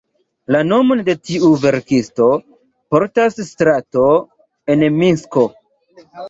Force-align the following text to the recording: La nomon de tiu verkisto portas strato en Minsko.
La 0.53 0.59
nomon 0.69 1.01
de 1.09 1.13
tiu 1.27 1.49
verkisto 1.65 2.29
portas 2.95 3.37
strato 3.51 4.07
en 4.77 4.87
Minsko. 4.97 5.47